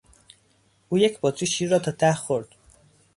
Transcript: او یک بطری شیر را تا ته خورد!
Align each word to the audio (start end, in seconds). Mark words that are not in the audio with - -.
او 0.89 0.97
یک 0.97 1.19
بطری 1.21 1.47
شیر 1.47 1.69
را 1.69 1.79
تا 1.79 1.91
ته 1.91 2.13
خورد! 2.13 2.47